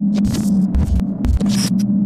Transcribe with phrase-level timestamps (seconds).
[0.00, 1.97] you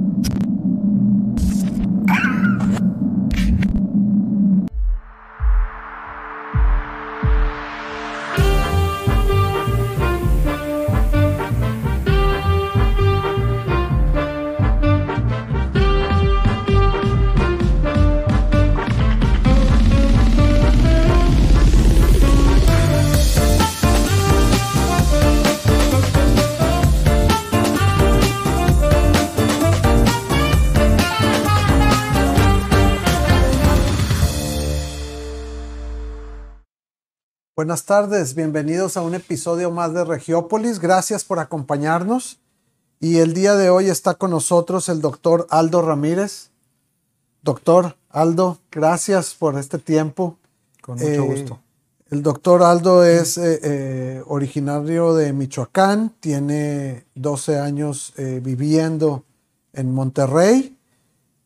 [37.62, 40.80] Buenas tardes, bienvenidos a un episodio más de Regiópolis.
[40.80, 42.40] Gracias por acompañarnos.
[42.98, 46.50] Y el día de hoy está con nosotros el doctor Aldo Ramírez.
[47.40, 50.38] Doctor Aldo, gracias por este tiempo.
[50.80, 51.60] Con mucho eh, gusto.
[52.10, 59.22] El doctor Aldo es eh, eh, originario de Michoacán, tiene 12 años viviendo
[59.72, 60.76] en Monterrey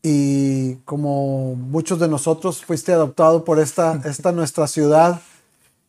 [0.01, 5.21] y como muchos de nosotros fuiste adoptado por esta, esta nuestra ciudad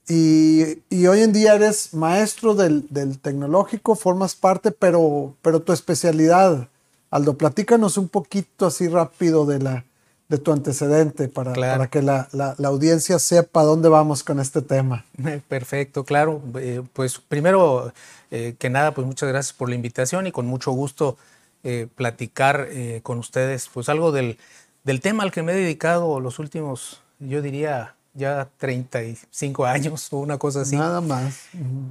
[0.09, 2.89] y, hoy en día eres maestro del,
[3.21, 6.69] tecnológico, formas parte, pero, pero tu especialidad,
[7.11, 9.85] Aldo, platícanos un poquito así rápido de, la,
[10.29, 15.05] de tu antecedente para, para que la, la, audiencia sepa dónde vamos con este tema.
[15.49, 16.41] Perfecto, claro.
[16.59, 17.93] Eh, pues primero
[18.31, 21.19] eh, que nada, pues muchas gracias por la invitación y con mucho gusto
[21.65, 22.69] eh, platicar
[23.03, 24.39] con ustedes pues algo del,
[24.85, 30.19] del tema al que me he dedicado los últimos, yo diría, ya 35 años o
[30.19, 30.77] una cosa así.
[30.77, 31.47] Nada más.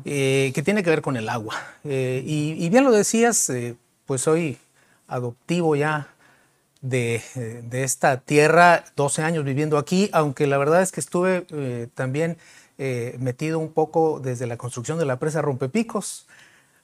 [0.05, 1.55] Eh, que tiene que ver con el agua.
[1.83, 4.57] Eh, y, bien lo decías, eh, pues soy
[5.07, 6.13] adoptivo ya
[6.81, 7.21] de,
[7.71, 12.37] esta tierra, 12 años viviendo aquí, aunque la verdad es que estuve también
[12.77, 16.27] metido un poco desde la construcción de la presa Rompepicos.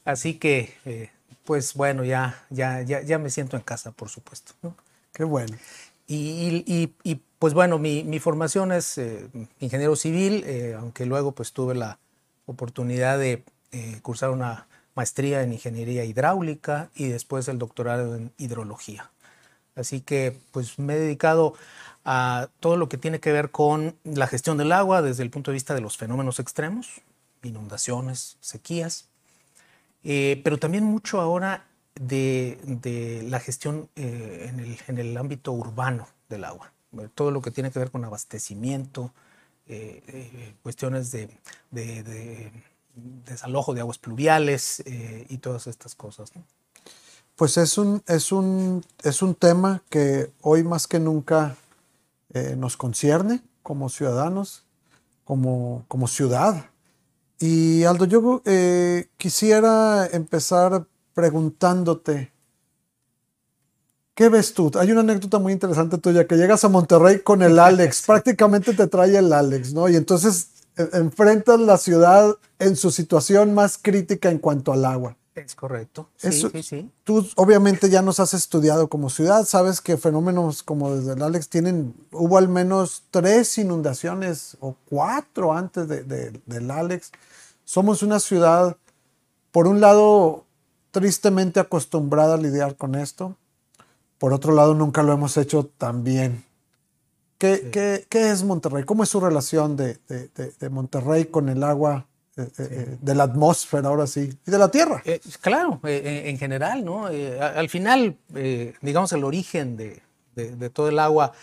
[0.05, 1.09] Así que,
[1.45, 4.53] pues bueno, ya, ya, ya, ya me siento en casa, por supuesto.
[5.13, 5.55] Qué bueno.
[6.07, 9.27] y, y pues bueno, mi, formación es eh,
[9.59, 11.99] ingeniero civil, eh, aunque luego pues tuve la
[12.45, 19.11] oportunidad de eh, cursar una maestría en ingeniería hidráulica y después el doctorado en hidrología.
[19.75, 21.53] Así que pues me he dedicado
[22.05, 25.51] a todo lo que tiene que ver con la gestión del agua desde el punto
[25.51, 27.01] de vista de los fenómenos extremos,
[27.41, 29.09] inundaciones, sequías,
[30.01, 31.65] pero también mucho ahora
[31.95, 36.71] de, la gestión en el ámbito urbano del agua
[37.13, 39.11] todo lo que tiene que ver con abastecimiento,
[39.65, 41.29] eh, eh, cuestiones de,
[43.25, 46.31] desalojo de aguas pluviales eh, y todas estas cosas.
[47.37, 51.55] Pues es un, es, un, es un tema que hoy más que nunca
[52.57, 54.63] nos concierne como ciudadanos,
[55.23, 56.65] como, como ciudad.
[57.39, 58.41] Y Aldo, yo
[59.17, 62.31] quisiera empezar preguntándote,
[64.15, 64.71] ¿Qué ves tú?
[64.75, 68.87] Hay una anécdota muy interesante tuya, que llegas a Monterrey con el Alex, prácticamente te
[68.87, 69.89] trae el Alex, ¿no?
[69.89, 75.17] Y entonces e, enfrentas la ciudad en su situación más crítica en cuanto al agua.
[75.33, 76.09] Es correcto.
[76.15, 76.91] Sí, sí, sí.
[77.03, 81.49] Tú obviamente ya nos has estudiado como ciudad, sabes que fenómenos como desde el Alex
[81.49, 86.03] tienen, hubo al menos tres inundaciones o cuatro antes de,
[86.45, 87.11] del Alex.
[87.65, 88.77] Somos una ciudad,
[89.51, 90.45] por un lado,
[90.91, 93.35] tristemente acostumbrada a lidiar con esto,
[94.23, 96.45] por otro lado, nunca lo hemos hecho tan bien.
[97.37, 98.85] ¿Qué, es Monterrey?
[98.85, 99.99] ¿Cómo es su relación de,
[100.71, 102.07] Monterrey con el agua,
[102.37, 105.03] eh, eh, eh, de la atmósfera ahora sí, y de la tierra?
[105.41, 107.07] claro, en general, ¿no?
[107.07, 108.17] al final,
[108.81, 111.33] digamos, el origen de, todo el agua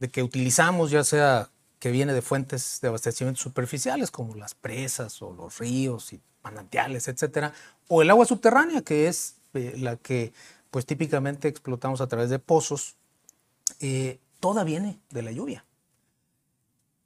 [0.00, 5.22] de que utilizamos, ya sea que viene de fuentes de abastecimiento superficiales como las presas
[5.22, 7.52] o los ríos y manantiales, etcétera,
[7.86, 10.32] o el agua subterránea, que es la que
[10.70, 12.96] pues típicamente explotamos a través de pozos,
[13.80, 15.64] eh, toda viene de la lluvia.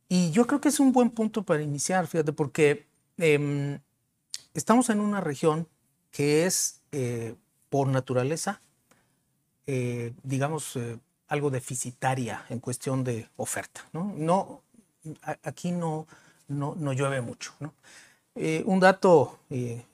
[0.09, 2.87] Y yo creo que es un buen punto para iniciar, fíjate, porque
[3.17, 3.81] em,
[4.53, 5.69] estamos en una región
[6.11, 7.35] que es eh,
[7.71, 8.61] por naturaleza,
[9.67, 10.79] eh, digamos,
[11.29, 13.89] algo deficitaria en cuestión de oferta.
[13.93, 14.63] No,
[15.43, 16.07] aquí no,
[16.49, 17.55] no, no, llueve mucho.
[18.35, 19.39] un dato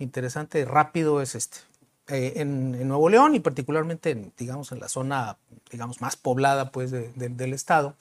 [0.01, 1.68] interesante, rápido, es este.
[2.09, 5.37] Eh, en, Nuevo León y particularmente, en, digamos, en la zona,
[5.71, 7.97] digamos, más poblada, pues, del estado,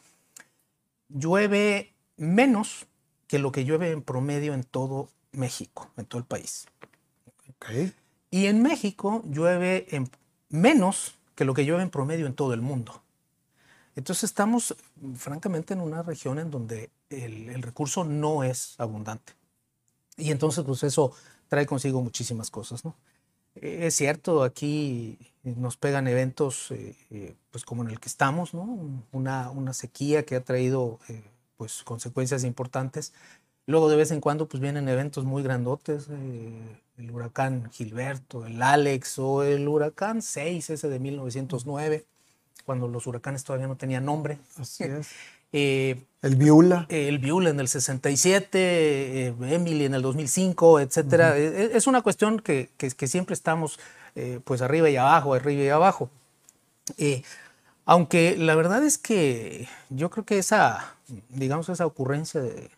[1.09, 2.87] llueve menos
[3.27, 6.67] que lo que llueve en promedio en todo México, en todo el país.
[8.31, 10.09] Y en México llueve en
[10.49, 13.01] menos que lo que llueve en promedio en todo el mundo.
[13.95, 14.75] Entonces estamos,
[15.15, 19.33] francamente, en una región en donde el, el recurso no es abundante.
[20.15, 21.11] Y entonces, pues eso
[21.49, 22.95] trae consigo muchísimas cosas, ¿no?
[23.61, 26.73] Es cierto, aquí nos pegan eventos
[27.51, 28.79] pues como en el que estamos, ¿no?
[29.11, 30.99] Una, una sequía que ha traído
[31.57, 33.13] pues consecuencias importantes.
[33.65, 39.19] Luego de vez en cuando pues vienen eventos muy grandotes, el huracán Gilberto, el Alex
[39.19, 42.05] o el huracán 6, ese de 1909,
[42.65, 44.39] cuando los huracanes todavía no tenían nombre.
[44.57, 45.09] Así es.
[46.27, 46.85] Eh, el Viula.
[46.89, 51.37] el Viula en el 67, eh, Emily en el 2005, etcétera.
[51.37, 53.79] E, e, es, una cuestión que, que, siempre estamos
[54.15, 56.09] eh, pues arriba y abajo, arriba y abajo.
[57.85, 60.95] aunque la verdad es que yo creo que esa,
[61.29, 62.69] digamos, esa ocurrencia de,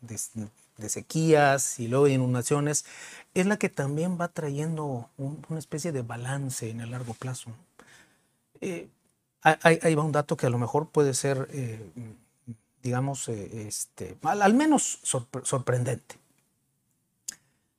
[0.00, 2.84] de sequías y luego de inundaciones
[3.34, 7.50] es la que también va trayendo una especie de balance en el largo plazo.
[9.42, 11.80] Ahí va un dato que a lo mejor puede ser, eh,
[12.82, 16.16] digamos, eh, este, al, menos sorprendente.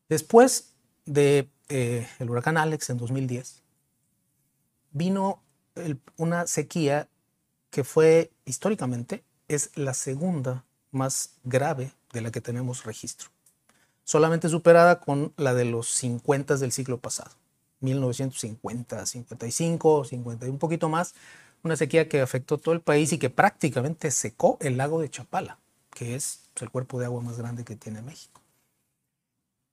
[0.10, 0.74] Después
[1.06, 3.62] de, eh, huracán Alex en 2010,
[4.92, 5.42] vino
[6.18, 7.08] una sequía
[7.70, 13.30] que fue históricamente es la segunda más grave de la que tenemos registro,
[14.04, 17.32] solamente superada con la de los 50 del siglo pasado,
[17.80, 21.16] 1950, 55, 50 y un poquito más,
[21.64, 25.60] una sequía que afectó todo el país y que prácticamente secó el lago de Chapala,
[25.92, 28.42] que es el cuerpo de agua más grande que tiene México.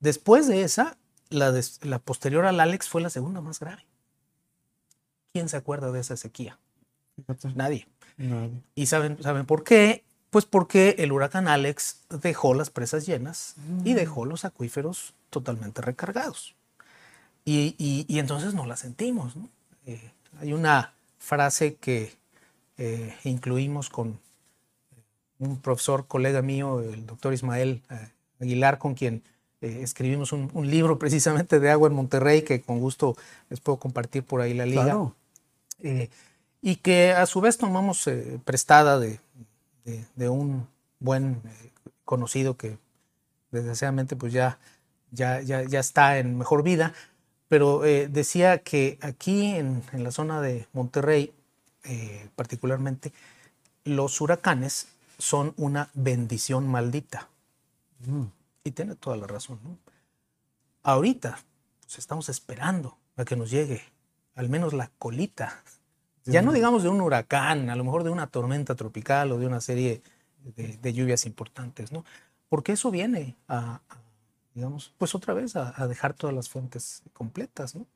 [0.00, 0.96] Después de esa,
[1.28, 1.52] la,
[1.82, 3.84] la posterior al Alex fue la segunda más grave.
[5.32, 6.58] ¿Quién se acuerda de esa sequía?
[7.54, 7.86] Nadie.
[8.74, 10.04] ¿Y saben, saben por qué?
[10.30, 13.96] Pues porque el huracán Alex dejó las presas llenas y mm.
[13.96, 16.54] dejó los acuíferos totalmente recargados.
[17.44, 19.34] Y, entonces no la sentimos.
[19.86, 22.12] Eh, hay una frase que
[22.78, 24.18] eh, incluimos con
[25.38, 28.08] un profesor, colega mío, el doctor Ismael eh,
[28.40, 29.22] Aguilar, con quien
[29.60, 33.16] eh, escribimos un, libro precisamente de agua en Monterrey, que con gusto
[33.50, 35.12] les puedo compartir por ahí la liga.
[36.60, 38.08] y que a su vez tomamos
[38.44, 39.20] prestada de,
[40.28, 40.66] un
[40.98, 41.40] buen
[42.04, 42.78] conocido que
[43.50, 44.58] desgraciadamente pues ya,
[45.10, 46.94] ya, ya, ya está en mejor vida,
[47.48, 51.32] pero eh, decía que aquí en, la zona de Monterrey,
[51.84, 53.12] eh, particularmente,
[53.84, 57.28] los huracanes son una bendición maldita.
[58.06, 58.24] Mm.
[58.64, 59.58] Y tiene toda la razón.
[60.82, 61.38] Ahorita
[61.80, 63.82] pues, estamos esperando a que nos llegue
[64.38, 65.62] al menos la colita.
[66.24, 69.46] Ya no digamos de un huracán, a lo mejor de una tormenta tropical o de
[69.46, 70.02] una serie
[70.54, 72.04] de, lluvias importantes, ¿no?
[72.48, 73.80] Porque eso viene a
[74.58, 77.86] digamos, pues otra vez a, dejar todas las fuentes completas, ¿no?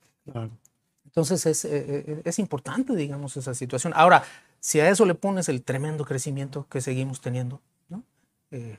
[1.04, 3.92] Entonces es, eh, eh, es, importante, digamos, esa situación.
[3.96, 4.22] Ahora,
[4.60, 8.04] si a eso le pones el tremendo crecimiento que seguimos teniendo, ¿no?
[8.52, 8.78] Eh,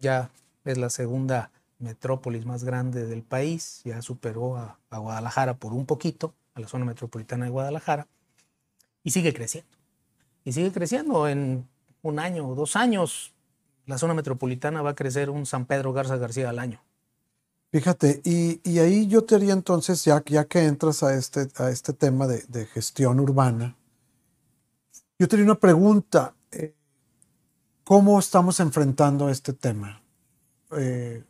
[0.00, 0.30] ya
[0.64, 5.84] es la segunda metrópolis más grande del país, ya superó a, a, Guadalajara por un
[5.84, 8.06] poquito, a la zona metropolitana de Guadalajara,
[9.04, 9.70] y sigue creciendo.
[10.44, 11.68] Y sigue creciendo en
[12.00, 13.34] un año o dos años.
[13.84, 16.80] La zona metropolitana va a crecer un San Pedro Garza García al año.
[17.70, 21.92] Fíjate, y, ahí yo te haría entonces, ya, ya que entras a este, a este
[21.92, 23.76] tema de, gestión urbana,
[25.18, 26.34] yo te haría una pregunta.
[26.50, 26.74] Eh,
[27.84, 30.00] ¿Cómo estamos enfrentando este tema?
[30.78, 31.22] Eh,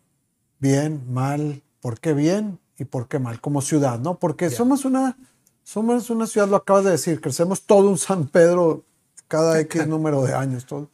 [0.61, 1.62] ¿Bien, mal?
[1.81, 3.41] ¿Por qué bien y por qué mal?
[3.41, 4.19] Como ciudad, ¿no?
[4.19, 5.17] Porque somos, una,
[5.64, 8.84] somos una ciudad, lo acabas de decir, crecemos todo un San Pedro
[9.27, 10.89] cada X número de años, todo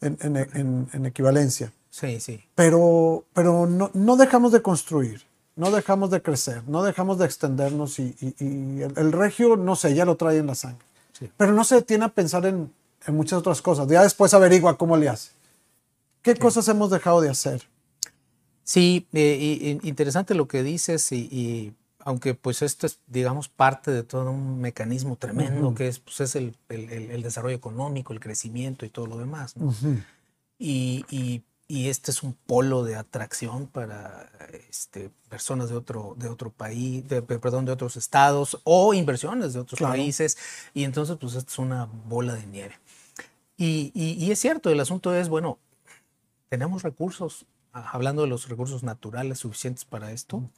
[0.00, 1.72] en, en, en equivalencia.
[1.98, 2.40] Sí, sí.
[2.54, 5.22] Pero, pero no, no, dejamos de construir,
[5.56, 10.16] no dejamos de crecer, no dejamos de extendernos y, el, regio, no sé, ya lo
[10.16, 10.86] trae en la sangre.
[11.36, 12.72] Pero no se detiene a pensar en,
[13.04, 13.88] en, muchas otras cosas.
[13.88, 15.32] Ya después averigua cómo le hace.
[16.22, 17.66] ¿Qué cosas hemos dejado de hacer?
[18.62, 24.30] Sí, eh, interesante lo que dices y, aunque pues esto es, digamos, parte de todo
[24.30, 29.08] un mecanismo tremendo que es, pues, es el, el, desarrollo económico, el crecimiento y todo
[29.08, 29.54] lo demás.
[30.58, 34.30] y, y, y este es un polo de atracción para
[34.70, 39.60] este, personas de otro, de otro país, de, perdón, de otros estados o inversiones de
[39.60, 40.38] otros países.
[40.72, 42.74] Y entonces, pues, esto es una bola de nieve.
[43.58, 45.58] Y, y, es cierto, el asunto es, bueno,
[46.48, 47.44] tenemos recursos,
[47.74, 50.48] ah, hablando de los recursos naturales suficientes para esto.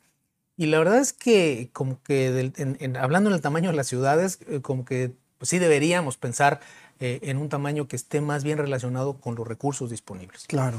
[0.56, 2.52] Y la verdad es que, como que,
[3.00, 6.60] hablando en el tamaño de las ciudades, eh, como que pues sí deberíamos pensar
[7.00, 10.44] eh, en un tamaño que esté más bien relacionado con los recursos disponibles.
[10.46, 10.78] Claro.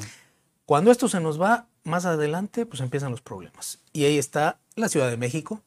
[0.65, 3.79] Cuando esto se nos va más adelante, pues empiezan los problemas.
[3.91, 5.61] Y ahí está la Ciudad de México,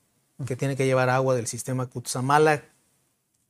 [0.47, 2.63] que tiene que llevar agua del sistema Cutzamala,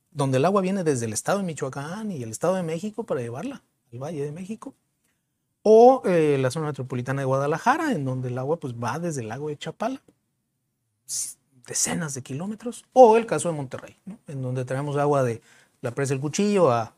[0.09, 3.21] donde el agua viene desde el estado de Michoacán y el estado de México para
[3.21, 3.61] llevarla
[3.93, 4.73] al Valle de México.
[5.61, 9.27] O eh, la zona metropolitana de Guadalajara, en donde el agua pues, va desde el
[9.27, 10.01] lago de Chapala.
[11.67, 13.95] decenas de kilómetros, o el caso de Monterrey,
[14.27, 15.43] en donde tenemos agua de
[15.81, 16.94] la presa del Cuchillo a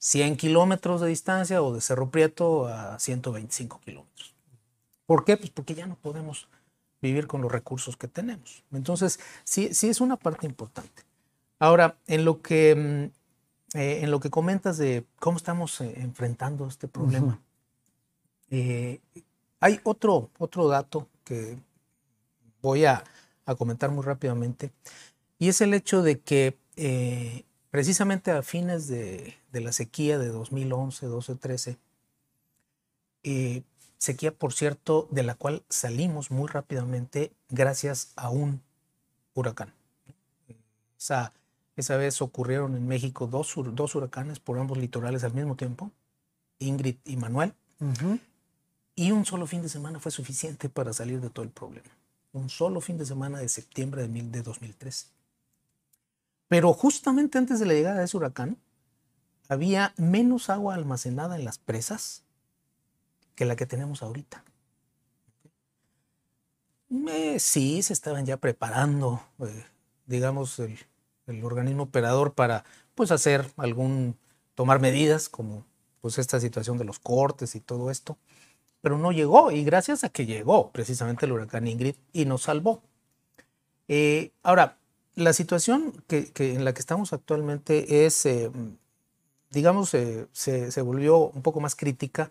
[0.00, 4.34] 100 kilómetros de distancia o de Cerro Prieto a 125 kilómetros.
[5.04, 5.36] ¿Por qué?
[5.36, 6.48] Pues porque ya no podemos
[7.02, 8.64] vivir con los recursos que tenemos.
[8.72, 11.02] Entonces, sí, sí es una parte importante.
[11.58, 12.74] Ahora, en lo que,
[13.74, 17.38] mm, eh, en lo que comentas de cómo estamos eh, enfrentando este problema,
[18.48, 19.00] eh,
[19.60, 21.58] hay otro, otro dato que
[22.62, 23.04] voy a,
[23.44, 24.72] a, comentar muy rápidamente,
[25.38, 26.56] y es el hecho de que
[27.70, 31.78] precisamente a fines de, de, la sequía de 2011, 12, 13,
[34.00, 38.62] sequía, por cierto, de la cual salimos muy rápidamente gracias a un
[39.34, 39.72] huracán.
[40.98, 41.32] Esa,
[41.76, 45.92] esa vez ocurrieron en México dos, dos, huracanes por ambos litorales al mismo tiempo,
[46.58, 47.54] Ingrid y Manuel,
[48.94, 51.88] y un solo fin de semana fue suficiente para salir de todo el problema.
[52.32, 55.06] Un solo fin de semana de septiembre de, de 2013.
[56.48, 58.56] Pero justamente antes de la llegada de ese huracán,
[59.50, 62.22] había menos agua almacenada en las presas
[63.34, 64.44] que la que tenemos ahorita.
[67.38, 69.64] sí, se estaban ya preparando, eh,
[70.06, 70.78] digamos, el,
[71.42, 72.64] organismo operador para
[72.94, 74.16] pues hacer algún,
[74.54, 75.64] tomar medidas como
[76.00, 78.18] pues esta situación de los cortes y todo esto,
[78.80, 82.82] pero no llegó y gracias a que llegó precisamente el huracán Ingrid y nos salvó.
[83.88, 84.78] Eh, ahora,
[85.14, 88.26] la situación que, en la que estamos actualmente es,
[89.50, 92.30] eh, digamos, se, se, volvió un poco más crítica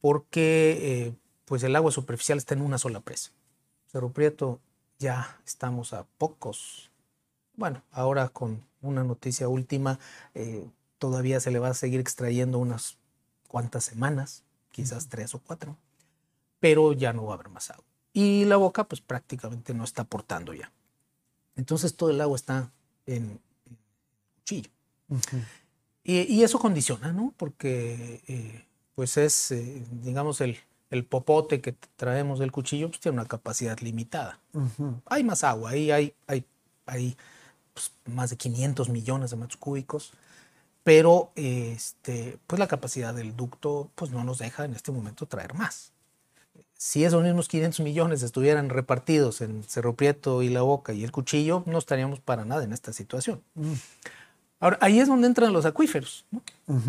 [0.00, 1.14] porque eh,
[1.44, 3.30] pues el agua superficial está en una sola presa.
[3.86, 4.60] Cerro Prieto
[4.98, 6.90] ya estamos a pocos.
[7.56, 9.98] Bueno, ahora con una noticia última,
[10.34, 12.98] eh, todavía se le va a seguir extrayendo unas
[13.48, 15.76] cuantas semanas, quizás tres o cuatro,
[16.60, 17.84] pero ya no va a haber más agua.
[18.12, 20.72] Y la boca pues prácticamente no está aportando ya.
[21.56, 22.72] Entonces todo el agua está
[23.06, 23.40] en,
[24.36, 24.70] cuchillo.
[26.04, 27.32] Y, eso condiciona, ¿no?
[27.38, 30.58] Porque eh, pues es, eh, digamos, el,
[30.90, 34.38] el, popote que traemos del cuchillo, pues tiene una capacidad limitada.
[35.06, 36.44] Hay más agua, ahí hay, hay,
[36.84, 37.16] hay
[37.72, 40.12] pues, más de 500 millones de metros cúbicos,
[40.82, 45.54] pero este, pues la capacidad del ducto pues no nos deja en este momento traer
[45.54, 45.92] más.
[46.76, 51.12] Si esos mismos 500 millones estuvieran repartidos en Cerro Prieto y La Boca y el
[51.12, 53.42] cuchillo, no estaríamos para nada en esta situación.
[54.64, 56.24] Ahora, ahí es donde entran los acuíferos,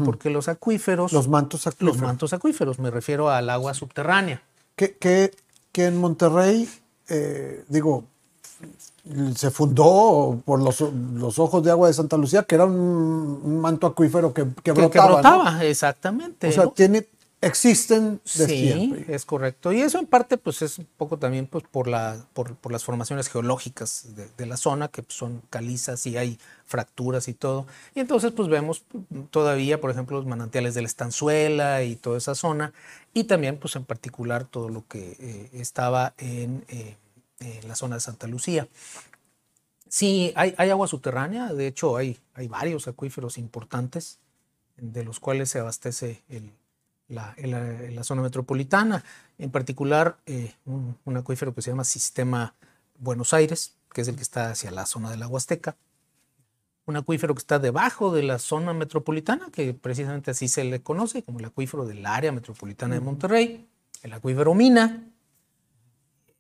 [0.06, 1.12] porque los acuíferos...
[1.12, 1.98] Los mantos acuíferos.
[1.98, 4.42] Los mantos acuíferos, me refiero al agua subterránea.
[4.78, 6.70] Que, que, en Monterrey,
[7.10, 8.06] eh, digo,
[9.36, 10.80] se fundó por los,
[11.16, 15.08] los, ojos de agua de Santa Lucía, que era un, manto acuífero que, que brotaba.
[15.08, 16.48] Que, brotaba, exactamente.
[16.48, 17.06] O sea, tiene,
[17.42, 19.72] existen de sí, es correcto.
[19.72, 22.84] Y eso en parte pues es un poco también pues, por, la, por, por las
[22.84, 27.68] formaciones geológicas de, la zona, que son calizas y hay fracturas y todo.
[27.94, 28.86] Y entonces pues vemos
[29.30, 32.74] todavía, por ejemplo, los manantiales de la estanzuela y toda esa zona.
[33.14, 36.98] Y también pues en particular todo lo que eh, estaba en, eh,
[37.40, 38.68] en, la zona de Santa Lucía.
[39.88, 44.20] Sí, hay, hay agua subterránea, de hecho hay, hay varios acuíferos importantes
[44.78, 46.52] de los cuales se abastece el,
[47.08, 49.04] la, en, la, zona metropolitana,
[49.38, 52.56] en particular eh, un, acuífero que se llama Sistema
[52.98, 55.76] Buenos Aires, que es el que está hacia la zona de la Huasteca,
[56.86, 61.24] un acuífero que está debajo de la zona metropolitana, que precisamente así se le conoce
[61.24, 63.68] como el acuífero del área metropolitana de Monterrey,
[64.04, 65.04] el acuífero Mina,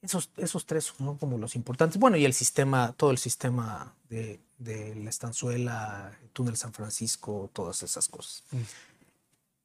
[0.02, 2.00] esos, esos tres son como los importantes.
[2.00, 7.82] Bueno, y el sistema, todo el sistema de, la estanzuela, el túnel San Francisco, todas
[7.82, 8.44] esas cosas.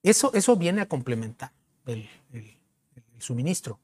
[0.03, 1.53] Eso, eso viene a complementar
[1.87, 2.09] el,
[3.19, 3.79] suministro.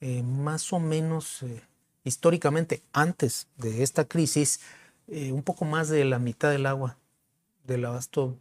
[0.00, 1.62] Eh, más o menos eh,
[2.04, 4.60] históricamente, antes de esta crisis,
[5.08, 6.96] eh, un poco más de la mitad del agua
[7.64, 8.36] del abasto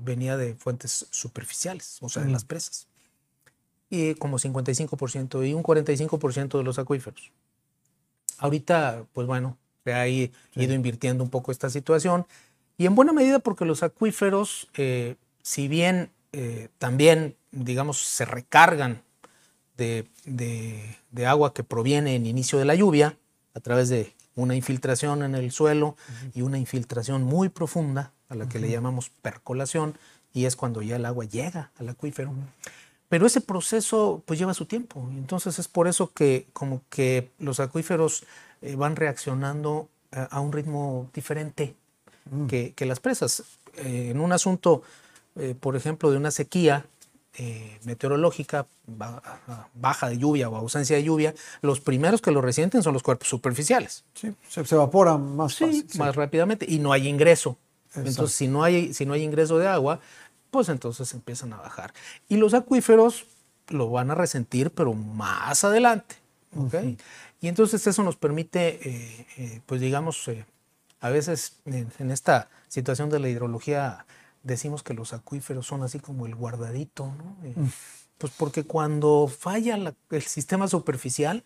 [0.00, 2.86] venía de fuentes superficiales, o sea, de las presas.
[3.90, 7.32] Y como 55% y un 45% de los acuíferos.
[8.38, 12.26] Ahorita, pues bueno, se ha ido invirtiendo un poco esta situación
[12.78, 14.68] y en buena medida porque los acuíferos,
[15.42, 19.02] si bien eh, también, digamos, se recargan
[19.76, 23.16] de, agua que proviene en inicio de la lluvia
[23.54, 25.96] a través de una infiltración en el suelo
[26.34, 29.98] y una infiltración muy profunda a la que le llamamos percolación
[30.32, 32.32] y es cuando ya el agua llega al acuífero.
[33.08, 35.06] Pero ese proceso pues lleva su tiempo.
[35.10, 38.24] Entonces es por eso que como que los acuíferos
[38.62, 41.74] eh, van reaccionando a, un ritmo diferente
[42.30, 42.46] mm.
[42.46, 43.42] que, las presas.
[43.76, 44.82] Eh, en un asunto
[45.36, 46.86] eh, por ejemplo, de una sequía,
[47.38, 48.66] eh, meteorológica,
[49.74, 53.28] baja de lluvia o ausencia de lluvia, los primeros que lo resienten son los cuerpos
[53.28, 54.04] superficiales.
[54.14, 55.86] Sí, se, evaporan más fácil.
[55.96, 57.56] Más rápidamente y no hay ingreso.
[57.94, 60.00] Entonces, si no, hay, si no hay ingreso de agua,
[60.50, 61.92] pues entonces empiezan a bajar.
[62.28, 63.26] Y los acuíferos
[63.68, 66.16] lo van a resentir, pero más adelante.
[66.56, 66.98] ¿okay?
[67.40, 70.44] Y entonces eso nos permite, eh, eh, pues digamos, eh,
[71.00, 74.06] a veces en, esta situación de la hidrología
[74.42, 77.36] decimos que los acuíferos son así como el guardadito, ¿no?
[77.42, 77.68] Mm.
[78.18, 79.78] Pues porque cuando falla
[80.10, 81.42] el sistema superficial,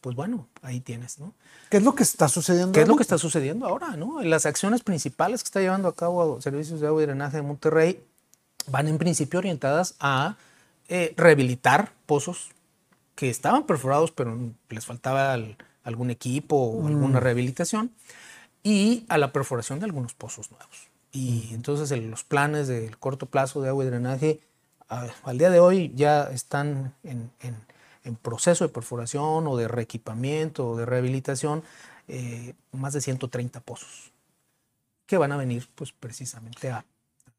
[0.00, 1.34] pues bueno, ahí tienes, ¿no?
[1.70, 2.72] ¿Qué es lo que está sucediendo?
[2.72, 4.22] ¿Qué es lo que está sucediendo ahora, no?
[4.22, 8.04] Las acciones principales que está llevando a cabo Servicios de Agua y Drenaje de Monterrey
[8.70, 10.36] van en principio orientadas a
[10.88, 12.50] rehabilitar pozos
[13.14, 14.38] que estaban perforados, pero
[14.68, 15.36] les faltaba
[15.82, 17.22] algún equipo o alguna mm.
[17.22, 17.92] rehabilitación,
[18.62, 20.87] y a la perforación de algunos pozos nuevos.
[21.12, 24.40] Y entonces los planes del corto plazo de agua y drenaje
[24.88, 27.30] al día de hoy ya están en,
[28.22, 31.62] proceso de perforación o de reequipamiento o de rehabilitación
[32.08, 34.12] eh, más de 130 pozos
[35.08, 36.84] que van a venir pues precisamente a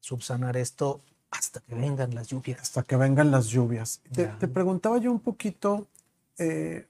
[0.00, 1.00] subsanar esto
[1.30, 2.60] hasta que vengan las lluvias.
[2.60, 4.00] Hasta que vengan las lluvias.
[4.12, 5.86] Te, preguntaba yo un poquito
[6.36, 6.86] eh,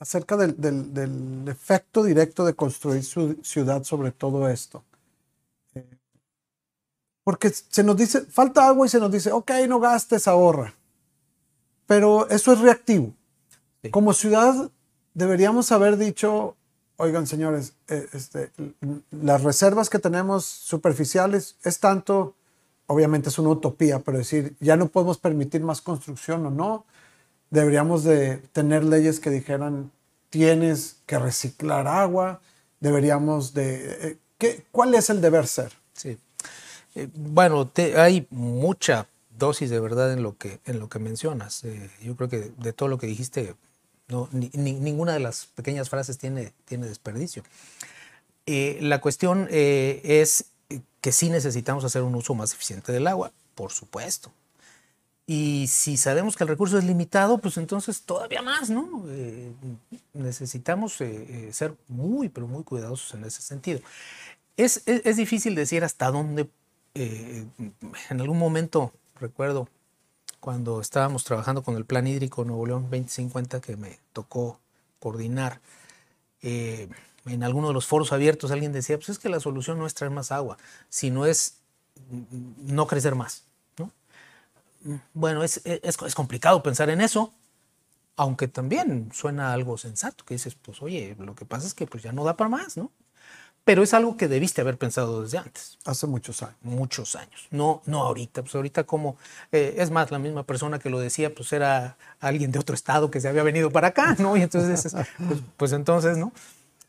[0.00, 4.82] acerca del, efecto directo de construir su ciudad sobre todo esto.
[7.24, 10.74] Porque se nos dice, falta agua y se nos dice, ok, no gastes, ahorra.
[11.86, 13.12] Pero eso es reactivo.
[13.90, 14.70] Como ciudad
[15.14, 16.56] deberíamos haber dicho,
[16.96, 18.50] oigan señores, eh, este,
[19.10, 22.34] las reservas que tenemos superficiales es tanto
[22.86, 26.84] obviamente es una utopía, pero decir, ya no podemos permitir más construcción o no,
[27.50, 29.90] deberíamos de tener leyes que dijeran,
[30.30, 32.40] tienes que reciclar agua,
[32.80, 34.08] deberíamos de...
[34.08, 35.72] Eh, ¿qué, ¿Cuál es el deber ser?
[35.92, 36.18] Sí.
[36.94, 41.64] Eh, bueno, hay mucha dosis de verdad en lo que, en lo que mencionas.
[41.64, 43.54] Eh, yo creo que de todo lo que dijiste,
[44.08, 47.42] no, ninguna de las pequeñas frases tiene, tiene desperdicio.
[48.46, 50.46] la cuestión es
[51.00, 54.32] que sí necesitamos hacer un uso más eficiente del agua, por supuesto.
[55.26, 59.04] Y si sabemos que el recurso es limitado, pues entonces todavía más, ¿no?
[59.08, 59.52] Eh,
[60.12, 63.80] necesitamos eh, eh, ser muy, pero muy cuidadosos en ese sentido.
[64.56, 66.48] Es, es, difícil decir hasta dónde,
[66.94, 69.68] en algún momento, recuerdo,
[70.40, 74.60] cuando estábamos trabajando con el Plan Hídrico Nuevo León 2050 que me tocó
[75.00, 75.60] coordinar,
[76.42, 79.94] en alguno de los foros abiertos alguien decía, pues es que la solución no es
[79.94, 81.56] traer más agua, sino es
[82.58, 83.44] no crecer más.
[83.78, 83.90] ¿no?
[85.14, 87.32] Bueno, es, es, complicado pensar en eso,
[88.16, 92.02] aunque también suena algo sensato, que dices, pues oye, lo que pasa es que pues
[92.02, 92.90] ya no da para más, ¿no?
[93.64, 95.78] Pero es algo que debiste haber pensado desde antes.
[95.86, 96.56] Hace muchos años.
[96.60, 97.48] Muchos años.
[97.50, 98.42] No, no ahorita.
[98.42, 99.16] Pues ahorita como,
[99.52, 103.10] eh, es más, la misma persona que lo decía, pues era alguien de otro estado
[103.10, 104.36] que se había venido para acá, ¿no?
[104.36, 106.32] Y entonces, pues, pues entonces, ¿no?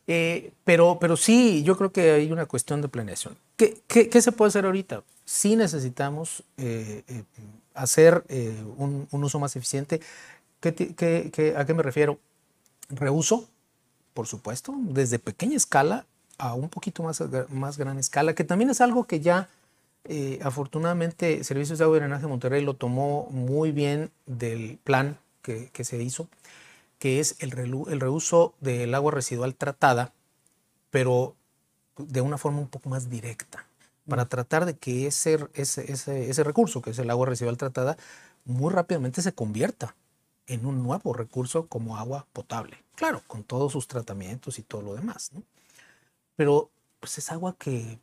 [0.07, 3.37] Eh, pero, pero sí, yo creo que hay una cuestión de planeación.
[3.55, 5.03] ¿Qué, qué, se puede hacer ahorita?
[5.23, 7.23] Sí necesitamos eh,
[7.73, 8.23] hacer
[8.77, 10.01] un, un, uso más eficiente.
[10.59, 12.19] ¿Qué, a qué me refiero?
[12.89, 13.47] Reuso,
[14.13, 16.05] por supuesto, desde pequeña escala
[16.37, 19.49] a un poquito más, más gran escala, que también es algo que ya
[20.43, 25.71] afortunadamente Servicios de Agua y Drenaje de Monterrey lo tomó muy bien del plan que,
[25.73, 26.27] que se hizo
[26.99, 30.13] que es el, el reuso del agua residual tratada,
[30.89, 31.35] pero
[31.97, 33.67] de una forma un poco más directa,
[34.07, 34.29] para mm.
[34.29, 37.97] tratar de que ese, ese, ese, recurso, que es el agua residual tratada,
[38.45, 39.95] muy rápidamente se convierta
[40.47, 42.83] en un nuevo recurso como agua potable.
[42.95, 45.31] Claro, con todos sus tratamientos y todo lo demás.
[46.35, 47.99] Pero pues es agua que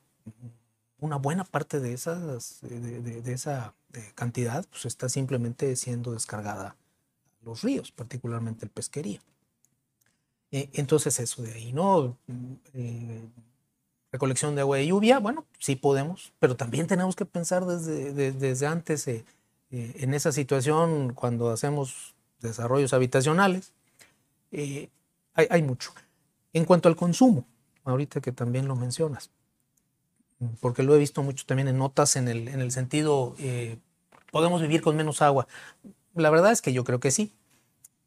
[0.99, 3.75] una buena parte de, esas, de, esa
[4.15, 6.77] cantidad pues, está simplemente siendo descargada
[7.45, 9.21] los ríos, particularmente el pesquería.
[10.53, 12.17] Eh, entonces eso de ahí, ¿no?
[12.75, 13.27] Eh,
[14.13, 18.67] recolección de agua de lluvia, bueno, sí podemos, pero también tenemos que pensar desde, desde
[18.67, 19.25] antes eh,
[19.71, 23.73] en esa situación cuando hacemos desarrollos habitacionales.
[25.35, 25.93] Hay, mucho.
[26.53, 27.47] En cuanto al consumo,
[27.85, 29.31] ahorita que también lo mencionas,
[30.61, 33.35] porque lo he visto mucho también en notas en el, en el sentido,
[34.31, 35.47] podemos vivir con menos agua.
[36.15, 37.33] La verdad es que yo creo que sí.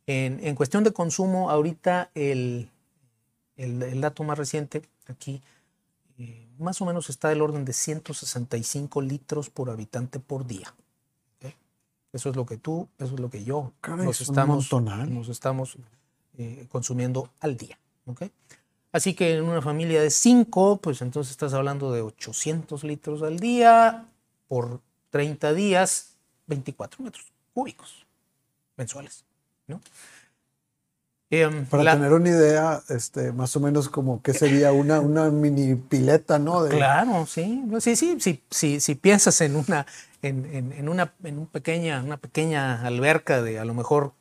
[0.07, 2.69] En, cuestión de consumo, ahorita el,
[3.55, 5.41] el, dato más reciente aquí,
[6.19, 10.73] eh, más o menos está del orden de 165 litros por habitante por día.
[12.13, 15.77] Eso es lo que tú, eso es lo que yo nos estamos, nos estamos
[16.37, 17.77] eh, consumiendo al día.
[18.95, 23.39] Así que en una familia de 5, pues entonces estás hablando de 800 litros al
[23.39, 24.05] día
[24.47, 24.79] por
[25.09, 26.15] 30 días
[26.47, 28.05] 24 metros cúbicos
[28.77, 29.25] mensuales.
[29.67, 29.81] ¿no?
[31.29, 35.75] Em, Para tener una idea, este, más o menos como que sería una, una mini
[35.75, 36.65] pileta, ¿no?
[36.69, 37.97] Claro, sí, sí,
[38.49, 39.85] sí, sí, piensas en una,
[40.21, 44.13] en, en, una, en un pequeña, una pequeña alberca de a lo mejor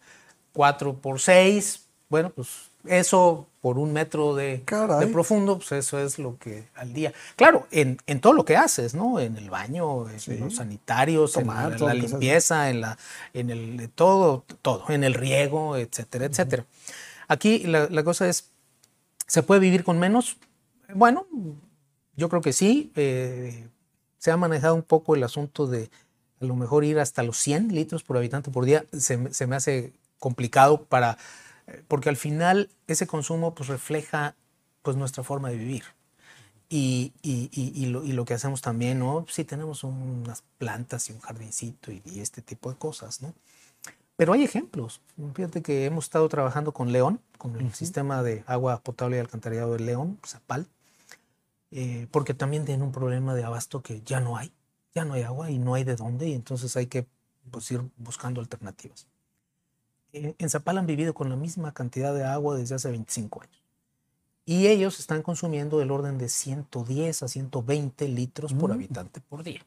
[0.53, 4.62] 4 por 6, bueno, pues eso por un metro de,
[5.01, 7.14] de, profundo, pues eso es lo que al día.
[7.35, 9.18] Claro, en, en todo lo que haces, ¿no?
[9.20, 12.99] En el baño, en los sanitarios, en la, limpieza, en la,
[13.33, 16.66] en el todo, todo, en el riego, etcétera, etcétera.
[17.27, 18.51] Aquí la, la, cosa es,
[19.27, 20.37] ¿se puede vivir con menos?
[20.94, 21.27] Bueno,
[22.16, 22.92] yo creo que sí.
[22.97, 23.66] Eh,
[24.18, 25.88] se ha manejado un poco el asunto de
[26.40, 28.85] a lo mejor ir hasta los 100 litros por habitante por día.
[28.92, 31.16] Se, se me hace complicado para
[31.88, 34.35] porque al final ese consumo pues refleja
[34.83, 35.85] pues nuestra forma de vivir.
[36.68, 39.27] Y, y, y, lo, y, lo, que hacemos también, ¿no?
[39.29, 43.33] Sí tenemos unas plantas y un jardincito y, este tipo de cosas, ¿no?
[44.16, 45.00] Pero hay ejemplos.
[45.35, 49.74] Fíjate que hemos estado trabajando con León, con el sistema de agua potable y alcantarillado
[49.74, 50.66] de León, Zapal,
[51.70, 54.53] eh, porque también tienen un problema de abasto que ya no hay,
[54.94, 57.07] ya no hay agua y no hay de dónde, y entonces hay que
[57.50, 59.07] pues, ir buscando alternativas.
[60.14, 63.62] Eh, en Zapal han vivido con la misma cantidad de agua desde hace 25 años.
[64.46, 68.72] Y ellos están consumiendo del orden de 110 a 120 litros por mm.
[68.74, 69.66] habitante por día.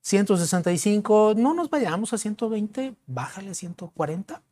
[0.00, 4.42] 165, no nos vayamos a 120, bájale a 140.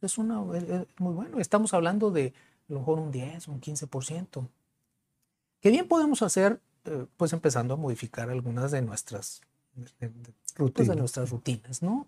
[0.00, 1.38] Es, una, muy bueno.
[1.38, 2.32] Estamos hablando de
[2.68, 4.48] a lo mejor un 10, un 15%.
[5.60, 6.60] ¿Qué bien podemos hacer?
[6.84, 9.42] Eh, pues empezando a modificar algunas de nuestras
[10.56, 12.06] pues, de nuestras rutinas, ¿no?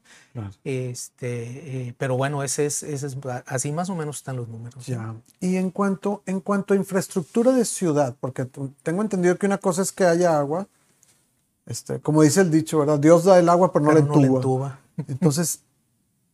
[0.65, 4.87] Este, eh, pero bueno, ese es, ese es, así más o menos están los números.
[4.87, 5.15] Ya.
[5.41, 8.47] Y en cuanto, en cuanto a infraestructura de ciudad, porque
[8.83, 10.67] tengo entendido que una cosa es que haya agua,
[11.67, 12.99] este, como dice el dicho, ¿verdad?
[12.99, 14.81] Dios da el agua, pero no, le, entuba.
[15.09, 15.61] Entonces,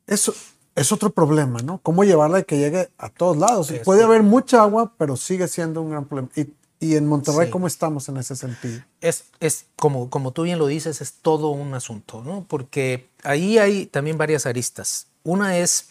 [0.06, 0.34] eso
[0.74, 1.78] es otro problema, ¿no?
[1.82, 3.72] ¿Cómo llevarla y que llegue a todos lados?
[3.84, 6.30] Puede haber mucha agua, pero sigue siendo un gran problema.
[6.34, 8.82] Y ¿Y en Monterrey cómo estamos en ese sentido?
[9.00, 12.44] Es, es como, como tú bien lo dices, es todo un asunto, ¿no?
[12.48, 15.08] Porque ahí hay también varias aristas.
[15.24, 15.88] Una es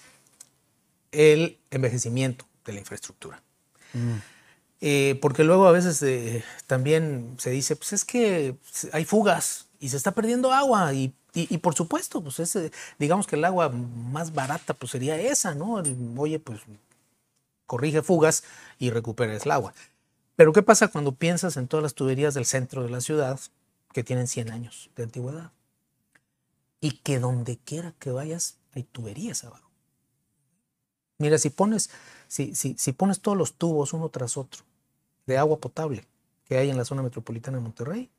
[1.11, 3.41] el envejecimiento de la infraestructura.
[3.93, 4.15] Mm.
[4.79, 8.55] Eh, porque luego a veces eh, también se dice, pues es que
[8.93, 12.57] hay fugas y se está perdiendo agua y, y, por supuesto, pues es,
[12.97, 15.83] digamos que el agua más barata pues sería esa, ¿no?
[16.17, 16.61] oye, pues
[17.65, 18.43] corrige fugas
[18.79, 19.73] y recuperes el agua.
[20.37, 23.39] Pero ¿qué pasa cuando piensas en todas las tuberías del centro de la ciudad
[23.91, 25.51] que tienen 100 años de antigüedad?
[26.79, 29.71] Y que donde quiera que vayas hay tuberías abajo.
[31.17, 31.89] Mira, si pones,
[32.27, 34.63] si, si, si pones todos los tubos uno tras otro
[35.25, 36.05] de agua potable
[36.45, 38.11] que hay en la zona metropolitana de Monterrey,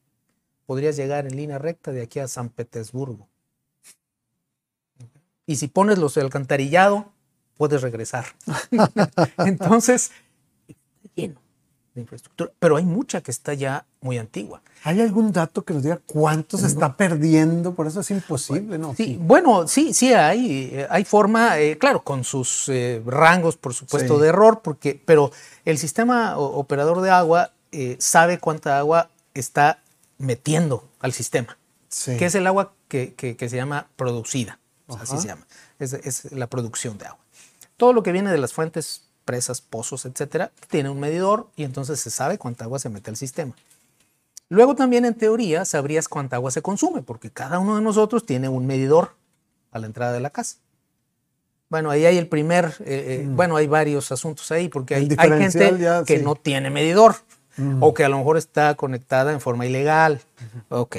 [0.67, 3.29] podrías llegar en línea recta de aquí a San Petersburgo.
[5.47, 7.13] Y si pones los de alcantarillado,
[7.57, 8.27] puedes regresar.
[9.39, 10.11] Entonces,
[11.15, 11.48] lleno
[12.01, 14.63] infraestructura, pero hay mucha que está ya muy antigua.
[14.85, 17.75] ¿Hay algún dato que nos diga cuánto se está perdiendo?
[17.75, 18.95] Por eso es imposible, ¿no?
[18.95, 23.75] Sí, bueno, sí, sí hay, eh, hay forma, eh, claro, con sus eh, rangos, por
[23.75, 25.33] supuesto, de error, porque, pero
[25.65, 27.53] el sistema operador de agua
[27.99, 29.83] sabe cuánta agua está
[30.17, 31.59] metiendo al sistema,
[32.05, 34.59] que es el agua que, se llama producida,
[35.01, 35.47] así se llama,
[35.79, 37.21] es, es la producción de agua.
[37.77, 42.01] Todo lo que viene de las fuentes presas, pozos, etcétera, tiene un medidor y entonces
[42.01, 43.53] se sabe cuánta agua se mete al sistema.
[44.49, 48.49] Luego también en teoría sabrías cuánta agua se consume, porque cada uno de nosotros tiene
[48.49, 49.17] un medidor
[49.71, 50.57] a la entrada de la casa.
[51.69, 53.37] Bueno, ahí hay el primer, eh, eh, mm.
[53.37, 57.17] bueno, hay varios asuntos ahí, porque hay, gente que no tiene medidor
[57.59, 57.83] mm.
[57.83, 60.23] o que a lo mejor está conectada en forma ilegal.
[60.71, 60.97] Ok.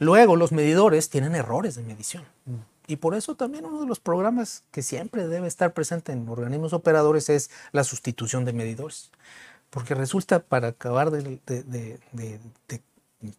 [0.00, 2.24] Luego los medidores tienen errores de medición.
[2.44, 2.54] Mm.
[2.88, 6.72] Y por eso también uno de los programas que siempre debe estar presente en organismos
[6.72, 9.10] operadores es la sustitución de medidores.
[9.68, 12.00] Porque resulta, para acabar de,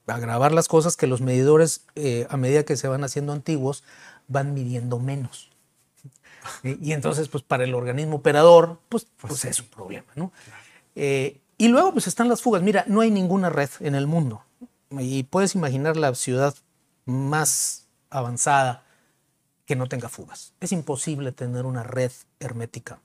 [0.06, 3.84] agravar las cosas, que los medidores, eh, a medida que se van haciendo antiguos,
[4.28, 5.50] van midiendo menos.
[6.64, 10.32] Y, entonces, pues para el organismo operador, pues, pues, pues es un problema, ¿no?
[10.96, 12.62] Eh, y luego, pues están las fugas.
[12.62, 14.44] Mira, no hay ninguna red en el mundo.
[14.92, 16.54] Y puedes imaginar la ciudad
[17.06, 18.84] más avanzada
[19.70, 20.56] que no tenga fugas.
[20.62, 23.00] Es imposible tener una red hermética.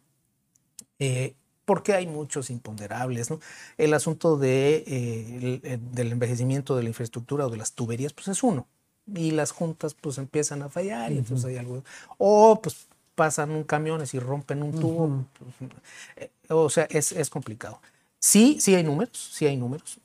[0.98, 1.34] Eh,
[1.66, 3.30] porque hay muchos imponderables.
[3.30, 3.38] ¿no?
[3.76, 8.42] El asunto de, eh, del envejecimiento de la infraestructura o de las tuberías, pues es
[8.42, 8.66] uno.
[9.14, 11.84] Y las juntas pues empiezan a fallar y entonces hay algo.
[12.16, 15.26] O pues pasan un camiones y rompen un tubo.
[15.38, 15.70] Pues,
[16.16, 17.82] eh, o sea, es, es, complicado.
[18.18, 19.98] Sí, sí hay números, sí hay números.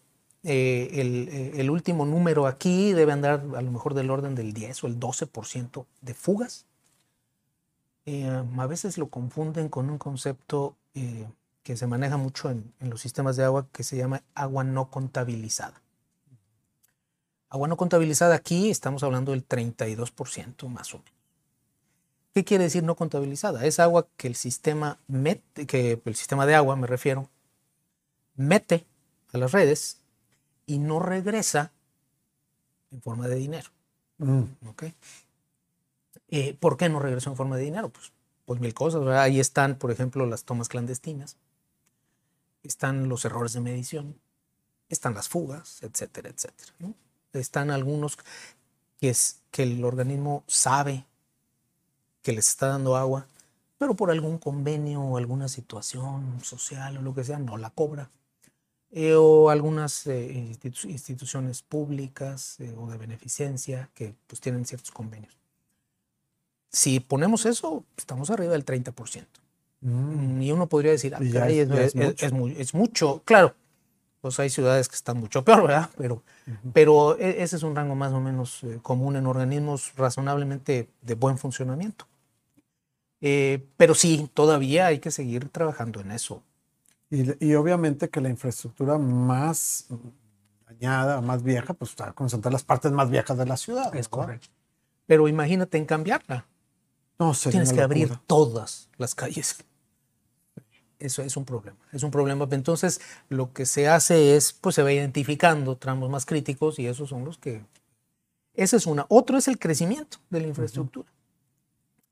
[0.44, 4.54] Eh, el, eh, el, último número aquí debe andar a lo mejor del orden del
[4.54, 6.66] 10 o el 12% de fugas.
[8.06, 10.76] a veces lo confunden con un concepto
[11.64, 14.90] que se maneja mucho en, en, los sistemas de agua que se llama agua no
[14.90, 15.82] contabilizada.
[17.50, 21.20] Agua no contabilizada aquí estamos hablando del 32% más o menos.
[22.34, 23.66] ¿Qué quiere decir no contabilizada?
[23.66, 27.30] Es agua que el sistema mete, que el sistema de agua me refiero,
[28.36, 28.86] mete
[29.34, 29.99] a las redes
[30.70, 31.72] y no regresa
[32.92, 33.70] en forma de dinero.
[34.20, 34.44] Mm.
[36.28, 37.90] Eh, ¿Por qué no regresó en forma de dinero?
[37.90, 38.12] Pues,
[38.46, 39.06] pues mil cosas.
[39.08, 41.38] Ahí están, por ejemplo, las tomas clandestinas,
[42.62, 44.16] están los errores de medición,
[44.90, 46.72] están las fugas, etcétera, etcétera.
[47.34, 48.20] Están algunos
[49.00, 51.04] que, es, que el organismo sabe
[52.22, 53.26] que les está dando agua,
[53.80, 58.12] pero por algún convenio o alguna situación social o lo que sea, no la cobra.
[58.92, 65.38] Eh, o algunas eh, instituciones públicas eh, o de beneficencia que pues tienen ciertos convenios.
[66.72, 69.26] Si ponemos eso, estamos arriba del 30%.
[69.82, 70.42] Mm.
[70.42, 73.22] Y uno podría decir, ah, es, mucho.
[73.26, 73.54] Claro,
[74.22, 75.90] pues hay ciudades que están mucho peor, ¿verdad?
[75.96, 76.24] Pero,
[76.74, 81.38] pero e, ese es un rango más o menos común en organismos razonablemente de buen
[81.38, 82.08] funcionamiento.
[83.20, 86.42] pero sí, todavía hay que seguir trabajando en eso.
[87.12, 89.88] Y, obviamente que la infraestructura más
[90.68, 93.96] dañada, más vieja, pues está concentrada en las partes más viejas de la ciudad.
[93.96, 94.48] Es correcto.
[95.08, 96.46] Pero imagínate en cambiarla.
[97.18, 99.58] No, Tienes que abrir todas las calles.
[101.00, 101.78] Eso es un problema.
[101.92, 102.48] Es un problema.
[102.52, 107.10] Entonces, lo que se hace es, pues se va identificando tramos más críticos y esos
[107.10, 107.66] son los que...
[108.54, 109.06] Esa es una.
[109.10, 111.10] Otro es el crecimiento de la infraestructura,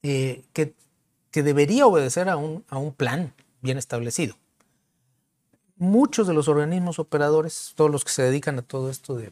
[0.02, 0.74] eh, que,
[1.30, 4.38] que, debería obedecer a un, a un plan bien establecido
[5.78, 9.32] muchos de los organismos operadores, todos los que se dedican a todo esto de,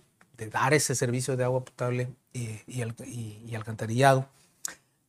[0.52, 2.82] dar ese servicio de agua potable y,
[3.56, 4.28] alcantarillado,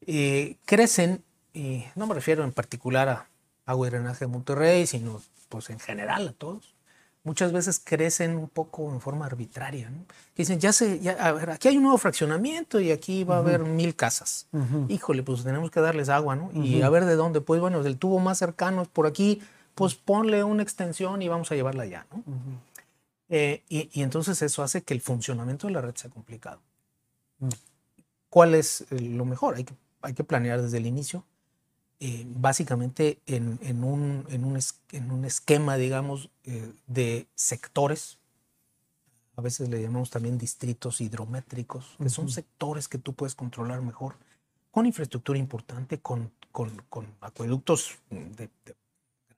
[0.07, 1.23] eh, crecen,
[1.53, 3.29] y no me refiero en particular a
[3.67, 6.77] agua y drenaje de Monterrey, sino pues en general a todos,
[7.27, 9.91] muchas veces crecen un poco en forma arbitraria.
[10.37, 13.39] Dicen, ya sé, ya, a ver, aquí hay un nuevo fraccionamiento y aquí va a
[13.39, 14.47] haber mil casas.
[14.89, 16.51] Híjole, pues tenemos que darles agua, ¿no?
[16.55, 19.43] Y a ver de dónde, pues bueno, el tubo más cercano es por aquí,
[19.77, 22.25] pues ponle una extensión y vamos a llevarla allá, ¿no?
[23.29, 26.63] Eh, y, entonces eso hace que el funcionamiento de la red sea complicado.
[27.41, 27.49] Mm.
[28.31, 29.57] ¿Cuál es eh, lo mejor?
[29.57, 31.25] Hay que, hay que planear desde el inicio,
[32.01, 34.59] eh, básicamente en, en, un, en, un
[34.93, 36.31] en, un, esquema, digamos,
[36.87, 38.17] de sectores.
[39.37, 44.17] A veces le llamamos también distritos hidrométricos, que son sectores que tú puedes controlar mejor,
[44.71, 48.75] con infraestructura importante, con, con, con acueductos de, de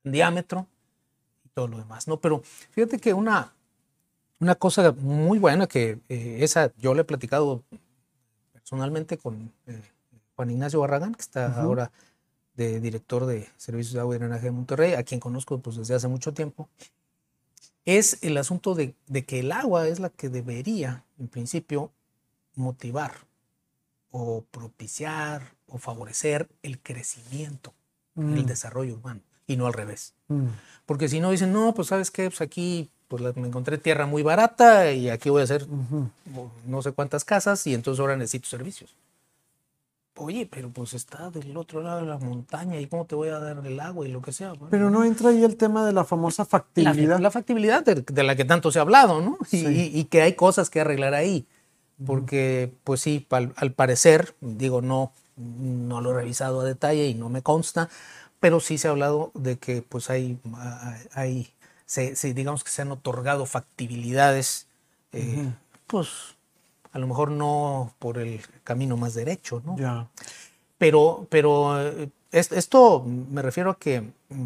[0.05, 0.67] diámetro
[1.45, 2.21] y todo lo demás, ¿no?
[2.21, 3.53] Pero fíjate que una,
[4.41, 7.63] una cosa muy buena que eh, esa yo le he platicado
[8.53, 9.83] personalmente con eh,
[10.37, 11.91] Juan Ignacio Barragán, que está ahora
[12.55, 15.95] de director de Servicios de Agua y Drenaje de Monterrey, a quien conozco pues, desde
[15.95, 16.69] hace mucho tiempo,
[17.85, 18.95] es el asunto de,
[19.27, 21.91] que el agua es la que debería, en principio,
[22.55, 23.13] motivar
[24.11, 27.73] o propiciar o favorecer el crecimiento,
[28.17, 28.47] el mm.
[28.47, 30.15] desarrollo urbano y no al revés.
[30.29, 30.47] Mm.
[30.87, 34.23] Porque si no dicen, no, pues sabes qué, pues aquí pues me encontré tierra muy
[34.23, 35.67] barata y aquí voy a hacer
[36.67, 38.95] no sé cuántas casas y entonces ahora necesito servicios.
[40.15, 43.39] Oye, pero pues está del otro lado de la montaña y cómo te voy a
[43.39, 44.53] dar el agua y lo que sea.
[44.69, 47.21] Pero no entra ahí el tema de la famosa factibilidad.
[47.21, 49.39] La, factibilidad de, la que tanto se ha hablado, ¿no?
[49.53, 51.47] Y, que hay cosas que arreglar ahí.
[52.05, 57.15] Porque, pues sí, al, al, parecer, digo, no, no lo he revisado a detalle y
[57.15, 57.89] no me consta,
[58.41, 60.39] pero sí se ha hablado de que pues hay,
[61.13, 61.53] hay
[61.87, 64.67] se, digamos que se han otorgado factibilidades,
[65.13, 65.49] eh,
[65.87, 66.09] pues
[66.93, 69.77] a lo mejor no por el camino más derecho, ¿no?
[69.79, 70.07] Ya.
[70.77, 74.05] Pero, pero eh, esto me refiero a que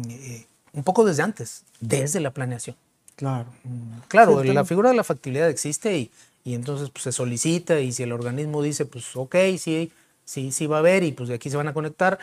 [0.09, 2.75] eh, un poco desde antes, desde la planeación.
[3.15, 3.47] Claro.
[3.63, 6.11] Mm, claro, la figura de la factibilidad existe y,
[6.43, 9.91] y entonces pues, se solicita y si el organismo dice, pues ok, sí,
[10.25, 12.19] sí, sí va a haber y pues de aquí se van a conectar,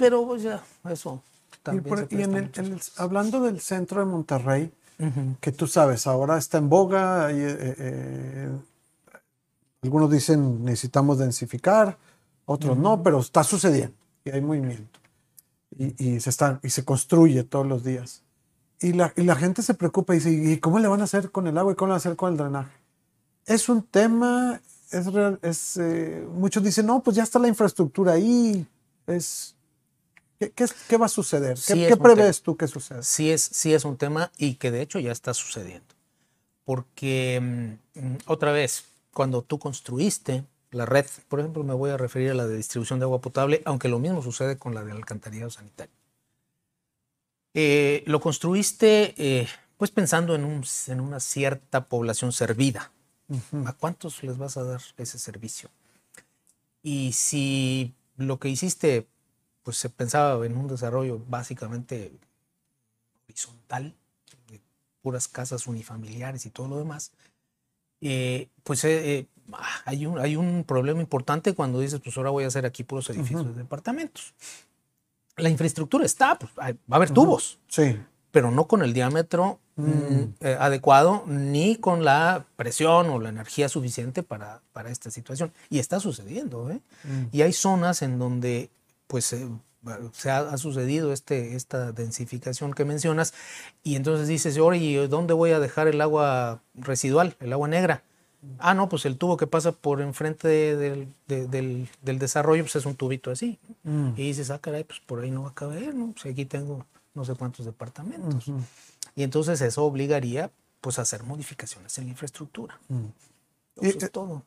[0.00, 1.22] pero pues ya, eso
[1.62, 2.08] también.
[2.10, 4.72] Y, hablando del centro de Monterrey,
[5.40, 8.48] que tú sabes, ahora está en boga, y, eh, eh,
[9.82, 11.98] algunos dicen necesitamos densificar,
[12.46, 14.98] otros no, pero está sucediendo y hay movimiento.
[15.78, 18.22] Y, se, está, y se construye todos los días.
[18.80, 21.30] Y la, y la gente se preocupa y dice, ¿y cómo le van a hacer
[21.30, 22.72] con el agua y cómo le van a hacer con el drenaje?
[23.46, 24.60] Es un tema,
[24.90, 28.66] es real, es, eh, muchos dicen, no, pues ya está la infraestructura ahí,
[29.06, 29.54] es,
[30.40, 31.58] ¿Qué, va a suceder?
[31.66, 33.02] ¿Qué, prevés tú que suceda?
[33.02, 35.94] Sí es, sí es un tema y que de hecho ya está sucediendo.
[36.64, 42.30] porque mm, otra vez, cuando tú construiste la red, por ejemplo, me voy a referir
[42.30, 45.50] a la de distribución de agua potable, aunque lo mismo sucede con la del alcantarillado
[45.50, 45.92] sanitario.
[47.52, 52.92] Eh, lo construiste eh, pues pensando en, un, en, una cierta población servida.
[53.66, 55.68] ¿A cuántos les vas a dar ese servicio?
[56.82, 59.06] Y si lo que hiciste,
[59.62, 62.12] pues se pensaba en un desarrollo básicamente
[63.26, 63.94] horizontal,
[64.48, 64.60] de
[65.02, 67.12] puras casas unifamiliares y todo lo demás,
[68.00, 72.44] eh, pues eh, ah, hay, un, hay un problema importante cuando dices, pues ahora voy
[72.44, 74.34] a hacer aquí puros edificios de departamentos.
[75.36, 77.58] La infraestructura está, pues va a haber tubos.
[77.68, 77.98] Sí.
[78.30, 79.82] Pero no con el diámetro mm.
[79.82, 85.52] Mm, eh, adecuado ni con la presión o la energía suficiente para, para esta situación.
[85.68, 86.70] Y está sucediendo.
[86.70, 86.80] ¿eh?
[87.04, 87.24] Mm.
[87.32, 88.70] Y hay zonas en donde
[89.10, 89.24] pues
[90.12, 93.34] se ha, sucedido este, esta densificación que mencionas,
[93.82, 98.04] y entonces dices, oye, ¿dónde voy a dejar el agua residual, el agua negra?
[98.60, 102.94] Ah, no, pues el tubo que pasa por enfrente del, del, desarrollo, pues es un
[102.94, 103.58] tubito así.
[103.82, 104.10] Mm.
[104.16, 106.12] Y dices, ah, caray, pues por ahí no va a caber, ¿no?
[106.12, 108.44] Pues aquí tengo no sé cuántos departamentos.
[109.16, 112.78] Y entonces eso obligaría, pues, a hacer modificaciones en la infraestructura.
[112.88, 113.06] Mm.
[113.82, 114.44] Eso es todo.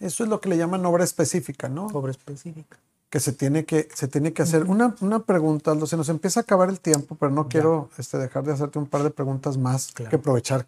[0.00, 1.86] Eso es lo que le llaman obra específica, ¿no?
[1.86, 2.76] Obra específica
[3.14, 4.64] que se tiene que, se tiene que hacer.
[4.64, 8.18] Una, una pregunta, Aldo, se nos empieza a acabar el tiempo, pero no quiero este,
[8.18, 10.66] dejar de hacerte un par de preguntas más que aprovechar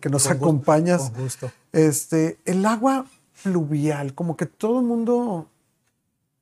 [0.00, 1.10] que, nos acompañas.
[1.72, 5.48] Este, el agua fluvial, como que todo el mundo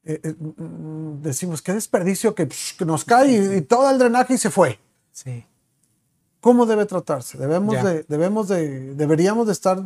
[0.05, 2.47] eh, eh, mm, decimos, qué desperdicio que,
[2.85, 4.81] nos cae y, todo el drenaje y se fue.
[5.13, 5.47] Sí.
[6.43, 7.39] ¿Cómo debe tratarse?
[7.39, 9.81] Debemos de, debemos de, deberíamos de estar,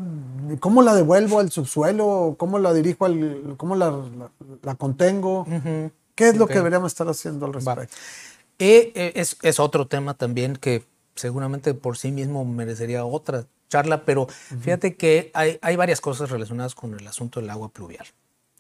[0.58, 2.34] ¿cómo la devuelvo al subsuelo?
[2.38, 3.94] ¿Cómo la dirijo al, cómo la,
[4.62, 5.46] la, contengo?
[6.14, 7.94] ¿Qué es lo que deberíamos estar haciendo al respecto?
[8.58, 10.82] Eh, es, es, otro tema también que
[11.14, 16.74] seguramente por sí mismo merecería otra charla, pero fíjate que hay, hay, varias cosas relacionadas
[16.74, 18.06] con el asunto del agua pluvial.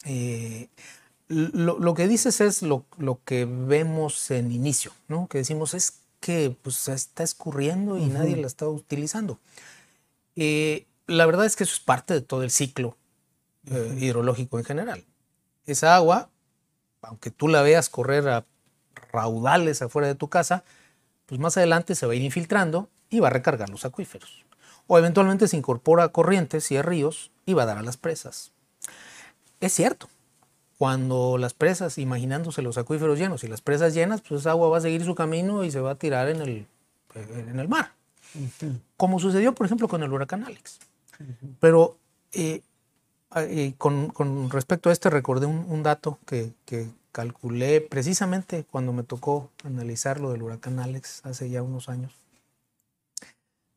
[0.04, 0.68] Eh,
[1.28, 5.28] lo, lo, que dices es lo, lo, que vemos en inicio, ¿no?
[5.28, 9.38] Que decimos es que pues, está escurriendo y nadie la está utilizando.
[10.34, 12.96] Eh, la verdad es que eso es parte de todo el ciclo
[13.70, 15.04] eh, hidrológico en general.
[15.66, 16.30] Esa agua,
[17.02, 18.44] aunque tú la veas correr a
[19.12, 20.64] raudales afuera de tu casa,
[21.26, 24.44] pues más adelante se va a ir infiltrando y va a recargar los acuíferos.
[24.86, 27.96] O eventualmente se incorpora a corrientes y a ríos y va a dar a las
[27.96, 28.52] presas.
[29.60, 30.08] Es cierto,
[30.78, 34.78] cuando las presas, imaginándose los acuíferos llenos y las presas llenas, pues esa agua va
[34.78, 36.66] a seguir su camino y se va a tirar en el,
[37.14, 37.92] en el mar.
[38.96, 40.78] Como sucedió, por ejemplo, con el huracán Alex.
[41.60, 41.96] Pero
[42.32, 42.60] eh,
[43.36, 49.02] eh, con, con, respecto a este, recordé un, dato que, que, calculé precisamente cuando me
[49.02, 52.12] tocó analizar lo del huracán Alex hace ya unos años.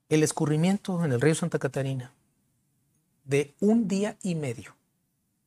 [0.09, 2.11] El escurrimiento en el río Santa Catarina
[3.23, 4.75] de un día y medio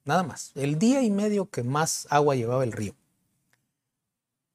[0.05, 0.53] nada más.
[0.55, 2.95] El día y medio que más agua llevaba el río.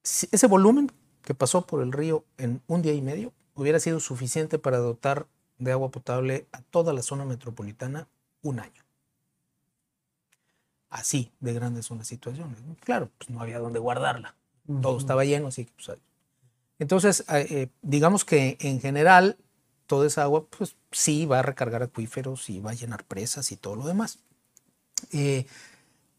[0.04, 0.92] ese volumen
[1.24, 5.28] que pasó por el río en un día y medio hubiera sido suficiente para dotar
[5.58, 8.08] de agua potable a toda la zona metropolitana
[8.42, 8.84] un año.
[10.90, 12.60] Así de grandes son las situaciones.
[12.82, 14.36] Claro, pues no había dónde guardarla.
[14.82, 15.98] Todo estaba lleno, así que pues,
[16.80, 19.38] Entonces, eh, eh, digamos que en general,
[19.86, 23.56] toda esa agua, pues sí va a recargar acuíferos y va a llenar presas y
[23.56, 24.20] todo lo demás.
[25.12, 25.46] Eh,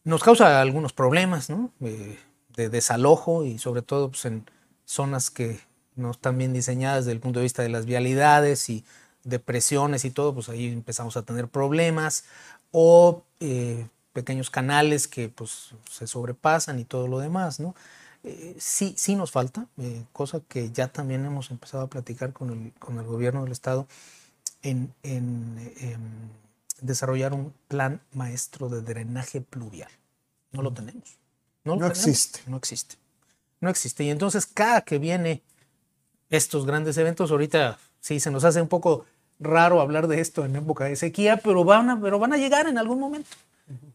[0.04, 1.48] nos causa algunos problemas
[1.80, 2.18] eh,
[2.56, 4.48] de desalojo y sobre todo pues, en
[4.84, 5.60] zonas que
[5.96, 8.84] no están bien diseñadas desde el punto de vista de las vialidades y
[9.24, 12.24] depresiones y todo, pues ahí empezamos a tener problemas
[12.70, 17.74] o eh, pequeños canales que pues se sobrepasan y todo lo demás, ¿no?
[18.58, 19.68] sí, sí nos falta,
[20.12, 23.86] cosa que ya también hemos empezado a platicar con el, con el gobierno del estado
[24.62, 26.00] en, en em,
[26.80, 29.90] desarrollar un plan maestro de drenaje pluvial.
[30.52, 31.18] No lo tenemos.
[31.64, 32.40] No, existe.
[32.46, 32.96] No existe.
[33.60, 34.04] No existe.
[34.04, 35.42] Y entonces cada que viene
[36.30, 39.04] estos grandes eventos, ahorita sí se nos hace un poco
[39.40, 42.66] raro hablar de esto en época de sequía, pero van a, pero van a llegar
[42.66, 43.30] en algún momento.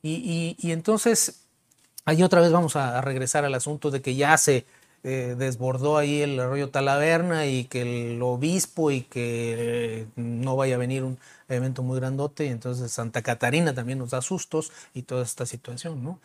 [0.02, 1.44] y, y, entonces
[2.06, 4.66] ahí otra vez vamos a, regresar al asunto de que ya se
[5.06, 7.82] eh, desbordó ahí el arroyo Talaverna y que
[8.14, 9.56] el obispo y que
[10.04, 14.12] eh, no vaya a venir un evento muy grandote y entonces Santa Catarina también nos
[14.12, 16.22] da sustos y toda esta situación, ¿no?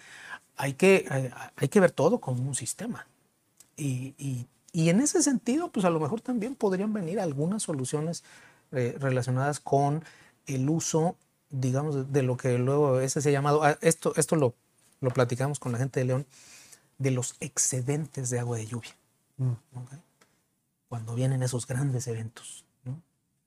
[0.56, 1.08] Hay que,
[1.56, 3.06] hay, que ver todo como un sistema.
[3.76, 4.14] Y,
[4.72, 8.24] y, en ese sentido, pues a lo mejor también podrían venir algunas soluciones
[8.72, 10.04] eh, relacionadas con
[10.46, 11.16] el uso,
[11.50, 14.54] digamos, de lo que luego ese se ha llamado, ah, esto, esto lo,
[15.00, 16.26] lo platicamos con la gente de León,
[16.98, 18.90] de los excedentes de agua de lluvia.
[19.38, 19.52] Mm.
[20.88, 22.64] Cuando vienen esos grandes eventos.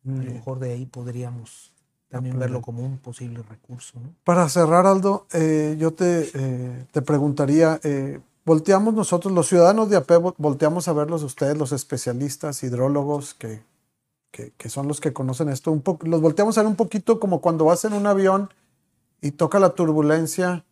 [0.03, 1.71] A lo mejor de ahí podríamos
[2.09, 3.99] también verlo como un posible recurso.
[3.99, 4.13] ¿no?
[4.23, 9.97] Para cerrar, Aldo, eh, yo te, eh, te preguntaría, eh, volteamos nosotros, los ciudadanos de
[9.97, 13.61] AP, volteamos a verlos ustedes, los especialistas, hidrólogos, que,
[14.31, 17.19] que, que son los que conocen esto, un poco, los volteamos a ver un poquito
[17.19, 18.49] como cuando vas en un avión
[19.21, 20.65] y toca la turbulencia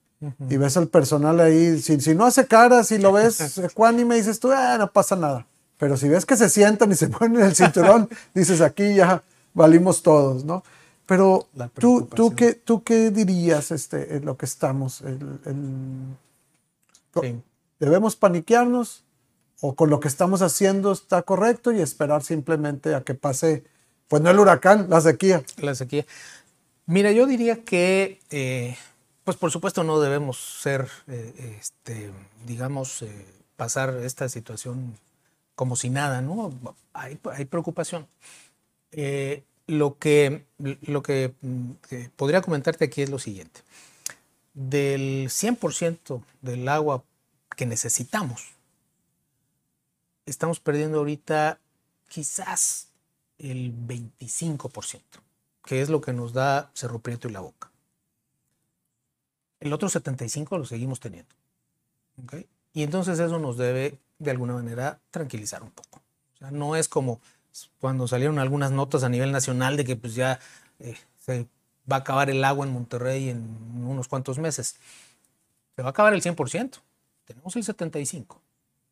[0.49, 4.39] y ves al personal ahí, si, si no hace cara, si lo ves ecuánime, dices
[4.39, 5.47] tú, ah, no pasa nada.
[5.77, 10.03] Pero si ves que se sientan y se ponen el cinturón, dices, aquí ya valimos
[10.03, 10.63] todos, ¿no?
[11.05, 15.01] Pero tú, tú, qué, tú qué dirías este, en lo que estamos?
[15.01, 15.17] El,
[17.79, 19.03] ¿Debemos paniquearnos
[19.61, 23.63] o con lo que estamos haciendo está correcto y esperar simplemente a que pase,
[24.07, 25.43] pues no el huracán, la sequía?
[25.57, 26.05] La sequía.
[26.85, 28.77] Mira, yo diría que, eh,
[29.29, 32.11] pues por supuesto no debemos ser, eh, este,
[32.47, 33.25] digamos, eh,
[33.57, 34.97] pasar esta situación
[35.53, 36.51] como si nada, ¿no?
[36.93, 37.15] Hay,
[37.45, 38.07] preocupación
[39.67, 43.61] lo que, lo mm, que, podría comentarte aquí es lo siguiente.
[44.55, 47.03] Del 100% del agua
[47.55, 48.55] que necesitamos,
[50.25, 51.59] estamos perdiendo ahorita
[52.07, 52.87] quizás
[53.37, 55.01] el 25%,
[55.65, 57.68] que es lo que nos da Cerro Prieto y la Boca.
[59.59, 61.29] El otro 75% lo seguimos teniendo.
[62.73, 66.01] Y entonces eso nos debe, de alguna manera, tranquilizar un poco.
[66.51, 67.19] No es como
[67.79, 70.39] cuando salieron algunas notas a nivel nacional de que pues ya
[70.79, 71.47] eh, se
[71.91, 73.41] va a acabar el agua en Monterrey en
[73.83, 74.75] unos cuantos meses.
[75.75, 76.79] Se va a acabar el 100%.
[77.25, 78.37] Tenemos el 75%.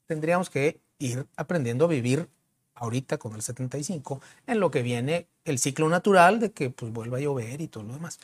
[0.06, 2.30] Tendríamos que ir aprendiendo a vivir
[2.76, 7.18] ahorita con el 75 en lo que viene el ciclo natural de que pues vuelva
[7.18, 8.20] a llover y todo lo demás.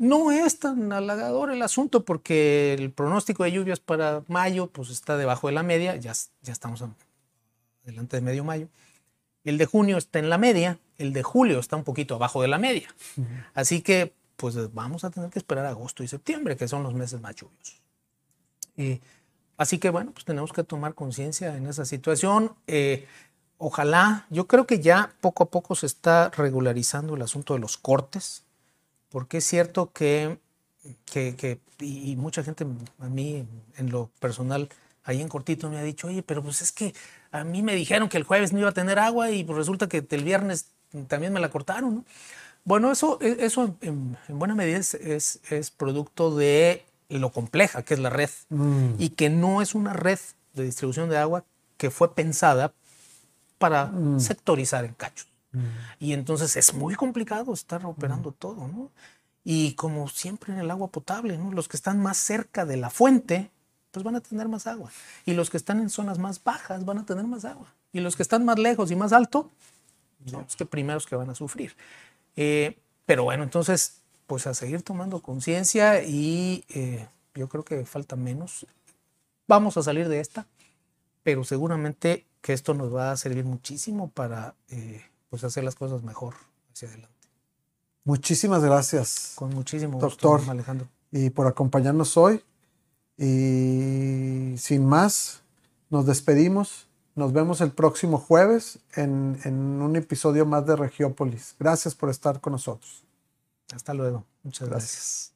[0.00, 5.18] No es tan halagador el asunto porque el pronóstico de lluvias para mayo pues está
[5.18, 6.82] debajo de la media, ya, ya estamos
[7.84, 8.68] delante de medio mayo.
[9.44, 12.48] El de junio está en la media, el de julio está un poquito abajo de
[12.48, 12.88] la media.
[13.52, 17.20] Así que, pues vamos a tener que esperar agosto y septiembre, que son los meses
[17.20, 17.82] más lluviosos.
[19.58, 22.54] así que, bueno, pues tenemos que tomar conciencia en esa situación.
[22.66, 23.06] Eh,
[23.58, 27.76] ojalá, yo creo que ya poco a poco se está regularizando el asunto de los
[27.76, 28.44] cortes,
[29.10, 30.38] porque es cierto que,
[31.04, 32.66] que, y mucha gente
[32.98, 33.46] a mí
[33.76, 34.68] en lo personal,
[35.04, 36.94] ahí en cortito me ha dicho, oye, pero pues es que
[37.32, 39.88] a mí me dijeron que el jueves no iba a tener agua y pues resulta
[39.88, 40.66] que el viernes
[41.08, 42.04] también me la cortaron.
[42.64, 48.00] Bueno, eso, e, eso en, buena medida es, es, producto de lo compleja que es
[48.00, 48.94] la red mm.
[48.98, 50.18] y que no es una red
[50.54, 51.44] de distribución de agua
[51.76, 52.72] que fue pensada
[53.58, 54.20] para mm.
[54.20, 55.29] sectorizar en cachos.
[55.52, 55.58] Mm.
[55.98, 58.90] Y entonces es muy complicado estar operando todo, ¿no?
[59.42, 61.52] Y como siempre en el agua potable, ¿no?
[61.52, 63.50] Los que están más cerca de la fuente,
[63.90, 64.90] pues van a tener más agua.
[65.24, 67.72] Y los que están en zonas más bajas van a tener más agua.
[67.92, 69.50] Y los que están más lejos y más alto,
[70.26, 71.74] son los que primeros que van a sufrir.
[72.36, 78.16] Eh, pero bueno, entonces, pues a seguir tomando conciencia y eh, yo creo que falta
[78.16, 78.66] menos.
[79.48, 80.46] Vamos a salir de esta,
[81.22, 86.02] pero seguramente que esto nos va a servir muchísimo para eh, pues hacer las cosas
[86.02, 86.34] mejor
[86.72, 87.14] hacia adelante.
[88.04, 89.32] Muchísimas gracias.
[89.36, 90.88] Con muchísimo gusto, doctor Alejandro.
[91.12, 92.42] Y por acompañarnos hoy.
[93.16, 95.42] Y sin más,
[95.88, 96.88] nos despedimos.
[97.14, 99.38] Nos vemos el próximo jueves en,
[99.82, 101.54] un episodio más de Regiópolis.
[101.58, 103.04] Gracias por estar con nosotros.
[103.74, 104.24] Hasta luego.
[104.42, 105.32] Muchas gracias.